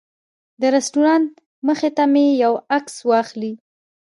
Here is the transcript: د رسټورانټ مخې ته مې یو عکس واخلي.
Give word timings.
د 0.61 0.63
رسټورانټ 0.75 1.29
مخې 1.67 1.89
ته 1.97 2.03
مې 2.13 2.25
یو 2.43 2.53
عکس 2.75 2.95
واخلي. 3.09 3.53